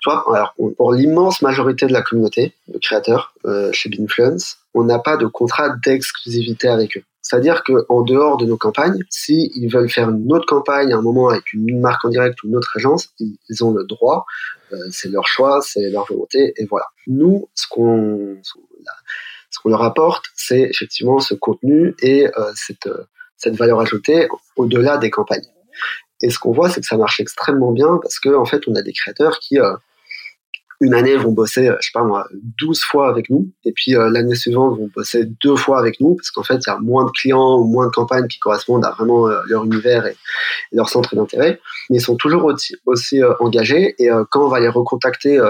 tu 0.00 0.10
vois, 0.10 0.24
alors, 0.34 0.54
pour 0.76 0.92
l'immense 0.92 1.42
majorité 1.42 1.86
de 1.86 1.92
la 1.92 2.02
communauté 2.02 2.54
de 2.68 2.78
créateurs 2.78 3.34
euh, 3.44 3.70
chez 3.72 3.90
Binfluence, 3.90 4.58
on 4.72 4.84
n'a 4.84 4.98
pas 4.98 5.16
de 5.16 5.26
contrat 5.26 5.70
d'exclusivité 5.84 6.68
avec 6.68 6.96
eux. 6.96 7.02
C'est-à-dire 7.20 7.62
que 7.62 7.84
en 7.90 8.00
dehors 8.00 8.38
de 8.38 8.46
nos 8.46 8.56
campagnes, 8.56 9.02
si 9.10 9.50
ils 9.54 9.68
veulent 9.68 9.90
faire 9.90 10.08
une 10.08 10.32
autre 10.32 10.46
campagne 10.46 10.94
à 10.94 10.96
un 10.96 11.02
moment 11.02 11.28
avec 11.28 11.52
une 11.52 11.78
marque 11.78 12.06
en 12.06 12.08
direct 12.08 12.42
ou 12.42 12.48
une 12.48 12.56
autre 12.56 12.72
agence, 12.74 13.10
ils, 13.18 13.36
ils 13.50 13.62
ont 13.64 13.72
le 13.72 13.84
droit. 13.84 14.24
Euh, 14.72 14.76
c'est 14.90 15.10
leur 15.10 15.26
choix, 15.26 15.60
c'est 15.62 15.90
leur 15.90 16.06
volonté, 16.06 16.54
et 16.56 16.64
voilà. 16.66 16.86
Nous, 17.06 17.48
ce 17.54 17.66
qu'on, 17.68 18.36
ce 19.50 19.58
qu'on 19.60 19.70
leur 19.70 19.82
apporte, 19.82 20.24
c'est 20.34 20.60
effectivement 20.60 21.20
ce 21.20 21.34
contenu 21.34 21.94
et 22.00 22.26
euh, 22.26 22.52
cette, 22.54 22.86
euh, 22.86 23.04
cette 23.36 23.56
valeur 23.56 23.80
ajoutée 23.80 24.28
au-delà 24.56 24.98
des 24.98 25.10
campagnes. 25.10 25.46
Et 26.20 26.30
ce 26.30 26.38
qu'on 26.38 26.52
voit, 26.52 26.68
c'est 26.68 26.80
que 26.80 26.86
ça 26.86 26.96
marche 26.96 27.20
extrêmement 27.20 27.72
bien 27.72 27.98
parce 28.02 28.18
que 28.18 28.34
en 28.34 28.44
fait, 28.44 28.62
on 28.66 28.74
a 28.74 28.82
des 28.82 28.92
créateurs 28.92 29.38
qui 29.38 29.58
euh, 29.58 29.74
une 30.80 30.94
année 30.94 31.16
vont 31.16 31.32
bosser, 31.32 31.70
je 31.80 31.86
sais 31.86 31.90
pas 31.92 32.04
moi, 32.04 32.28
12 32.58 32.82
fois 32.82 33.08
avec 33.08 33.30
nous, 33.30 33.50
et 33.64 33.72
puis 33.72 33.94
l'année 33.94 34.36
suivante 34.36 34.78
vont 34.78 34.88
bosser 34.94 35.24
deux 35.24 35.56
fois 35.56 35.80
avec 35.80 35.98
nous, 35.98 36.14
parce 36.14 36.30
qu'en 36.30 36.44
fait, 36.44 36.54
il 36.54 36.68
y 36.68 36.70
a 36.70 36.78
moins 36.78 37.04
de 37.04 37.10
clients 37.10 37.58
ou 37.58 37.64
moins 37.64 37.86
de 37.86 37.90
campagnes 37.90 38.28
qui 38.28 38.38
correspondent 38.38 38.84
à 38.84 38.92
vraiment 38.92 39.26
leur 39.26 39.64
univers 39.64 40.06
et, 40.06 40.16
leur 40.70 40.88
centre 40.88 41.16
d'intérêt, 41.16 41.58
mais 41.90 41.96
ils 41.96 42.00
sont 42.00 42.14
toujours 42.14 42.52
aussi 42.86 43.20
engagés, 43.40 43.96
et 43.98 44.08
quand 44.30 44.46
on 44.46 44.48
va 44.48 44.60
les 44.60 44.68
recontacter 44.68 45.40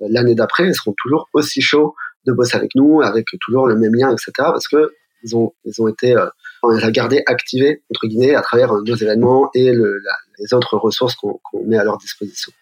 l'année 0.00 0.34
d'après, 0.34 0.66
ils 0.66 0.74
seront 0.74 0.96
toujours 1.00 1.28
aussi 1.34 1.60
chauds 1.60 1.94
de 2.26 2.32
bosser 2.32 2.56
avec 2.56 2.74
nous, 2.74 3.02
avec 3.02 3.26
toujours 3.40 3.66
le 3.66 3.76
même 3.76 3.94
lien, 3.94 4.10
etc. 4.10 4.32
Parce 4.36 4.68
que 4.68 4.92
ils 5.22 5.34
ont, 5.36 5.54
ils 5.64 5.80
ont 5.80 5.88
été, 5.88 6.14
euh, 6.14 6.26
on 6.62 6.68
les 6.68 6.84
a 6.84 6.90
gardés 6.90 7.22
activés 7.26 7.82
entre 7.90 8.06
guillemets 8.06 8.34
à 8.34 8.42
travers 8.42 8.72
euh, 8.72 8.82
nos 8.84 8.94
événements 8.94 9.50
et 9.54 9.72
les 9.72 10.54
autres 10.54 10.76
ressources 10.76 11.14
qu'on 11.14 11.40
met 11.64 11.78
à 11.78 11.84
leur 11.84 11.96
disposition. 11.96 12.52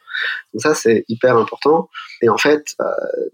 Donc 0.53 0.63
ça 0.63 0.75
c'est 0.75 1.05
hyper 1.09 1.37
important. 1.37 1.89
Et 2.21 2.29
en 2.29 2.39
fait, 2.39 2.75
euh, 2.81 2.85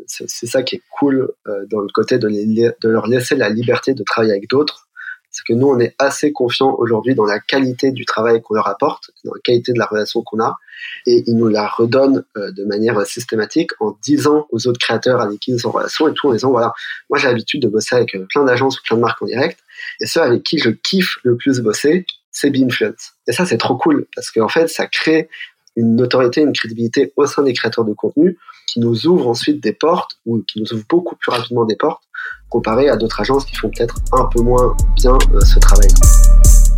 c'est 0.07 0.47
ça 0.47 0.63
qui 0.63 0.77
est 0.77 0.83
cool 0.99 1.31
euh, 1.47 1.65
dans 1.71 1.81
le 1.81 1.89
côté 1.93 2.19
de 2.19 2.89
leur 2.89 3.07
laisser 3.07 3.37
la 3.37 3.49
liberté 3.49 3.95
de 3.95 4.03
travailler 4.03 4.33
avec 4.33 4.49
d'autres 4.49 4.88
c'est 5.31 5.45
que 5.47 5.53
nous, 5.53 5.69
on 5.69 5.79
est 5.79 5.95
assez 5.99 6.33
confiants 6.33 6.75
aujourd'hui 6.79 7.15
dans 7.15 7.25
la 7.25 7.39
qualité 7.39 7.93
du 7.93 8.05
travail 8.05 8.41
qu'on 8.43 8.55
leur 8.55 8.69
apporte, 8.69 9.11
dans 9.25 9.35
la 9.35 9.41
qualité 9.41 9.73
de 9.73 9.79
la 9.79 9.87
relation 9.87 10.23
qu'on 10.23 10.41
a, 10.41 10.57
et 11.07 11.23
ils 11.27 11.37
nous 11.37 11.49
la 11.49 11.67
redonnent 11.67 12.25
euh, 12.37 12.51
de 12.53 12.65
manière 12.65 13.05
systématique 13.07 13.71
en 13.81 13.97
disant 14.03 14.47
aux 14.51 14.67
autres 14.67 14.79
créateurs 14.79 15.21
avec 15.21 15.41
qui 15.41 15.53
ils 15.53 15.61
sont 15.61 15.69
en 15.69 15.73
relation 15.73 16.09
et 16.09 16.15
tout 16.15 16.29
en 16.29 16.33
disant 16.33 16.51
voilà, 16.51 16.73
moi 17.11 17.19
j'ai 17.19 17.29
l'habitude 17.29 17.63
de 17.63 17.69
bosser 17.69 17.97
avec 17.97 18.15
euh, 18.15 18.27
plein 18.29 18.45
d'agences 18.45 18.79
ou 18.81 18.83
plein 18.85 18.97
de 18.97 19.03
marques 19.03 19.21
en 19.23 19.27
direct, 19.27 19.61
et 20.01 20.07
ceux 20.07 20.23
avec 20.23 20.43
qui 20.43 20.59
je 20.59 20.71
kiffe 20.71 21.19
le 21.25 21.37
plus 21.37 21.61
bosser, 21.61 22.07
c'est 22.31 22.51
Binfluence. 22.51 23.15
Et 23.27 23.33
ça, 23.33 23.47
c'est 23.47 23.59
trop 23.59 23.77
cool 23.77 24.07
parce 24.15 24.31
qu'en 24.31 24.49
fait, 24.49 24.69
ça 24.69 24.87
crée 24.87 25.29
une 25.79 25.95
notoriété, 25.97 26.41
une 26.41 26.53
crédibilité 26.53 27.13
au 27.17 27.27
sein 27.27 27.43
des 27.43 27.53
créateurs 27.53 27.85
de 27.85 27.93
contenu 27.93 28.37
qui 28.67 28.81
nous 28.81 29.07
ouvre 29.07 29.29
ensuite 29.29 29.63
des 29.63 29.73
portes 29.73 30.19
ou 30.27 30.43
qui 30.47 30.61
nous 30.61 30.73
ouvre 30.73 30.85
beaucoup 30.89 31.17
plus 31.17 31.31
rapidement 31.31 31.65
des 31.65 31.77
portes 31.77 32.03
comparé 32.49 32.89
à 32.89 32.97
d'autres 32.97 33.21
agences 33.21 33.45
qui 33.45 33.55
font 33.55 33.71
peut-être 33.71 33.97
un 34.13 34.25
peu 34.27 34.41
moins 34.41 34.75
bien 34.97 35.17
euh, 35.35 35.41
ce 35.41 35.59
travail. 35.59 35.89